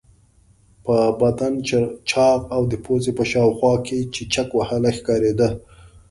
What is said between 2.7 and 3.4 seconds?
د پوزې په